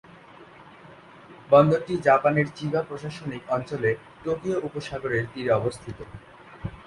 [1.49, 3.91] বন্দরটি জাপানের চিবা প্রশাসনিক অঞ্চলে
[4.23, 5.97] টোকিও উপসাগরের তীরে অবস্থিত।